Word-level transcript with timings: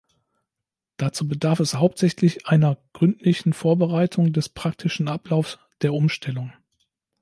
Dazu 0.97 1.27
bedarf 1.27 1.59
es 1.59 1.75
hauptsächlich 1.75 2.47
einer 2.47 2.79
gründlichen 2.93 3.53
Vorbereitung 3.53 4.33
des 4.33 4.49
praktischen 4.49 5.07
Ablaufs 5.07 5.59
der 5.83 5.93
Umstellung. 5.93 6.51